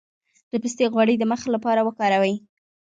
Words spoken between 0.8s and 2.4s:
غوړي د مخ لپاره وکاروئ